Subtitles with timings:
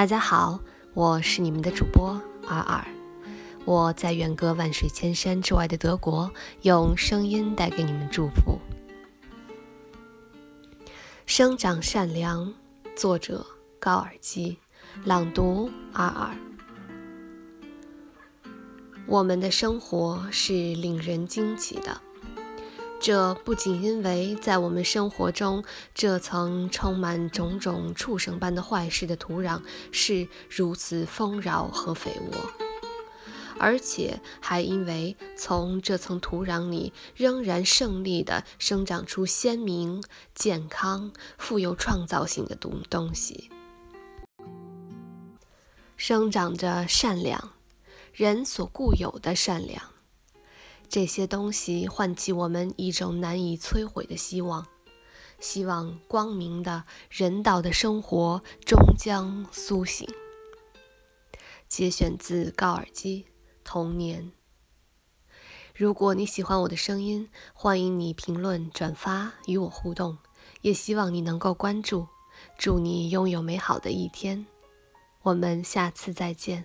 [0.00, 0.58] 大家好，
[0.94, 2.18] 我是你们的主播
[2.48, 2.86] 尔尔，
[3.66, 6.32] 我在远隔万水千山之外的德国，
[6.62, 8.58] 用声音带给你们祝福。
[11.26, 12.54] 生长善良，
[12.96, 13.44] 作者
[13.78, 14.56] 高尔基，
[15.04, 16.34] 朗读尔尔。
[19.06, 22.00] 我们的生活是令人惊奇的。
[23.00, 25.64] 这不仅因为在我们生活中
[25.94, 32.36] 这层充满种种畜生般的坏事的土壤是如此丰饶和肥沃，
[33.58, 43.50] 而且还因为从这层土壤里仍然胜利地生长出鲜明、健康、富有创造性的东东西，
[45.96, 47.52] 生长着善良，
[48.12, 49.89] 人所固有的善良。
[50.90, 54.66] 这些东西唤起我们一种难以摧毁的希望，
[55.38, 60.08] 希望光明的人道的生活终将苏醒。
[61.68, 63.22] 节选自高尔基
[63.62, 64.24] 《童年》。
[65.76, 70.18] 如果你喜欢我的声音，欢迎你评论、转发与我互动，
[70.62, 72.08] 也希望你能够关注。
[72.58, 74.44] 祝你拥有美好的一天，
[75.22, 76.64] 我们下次再见。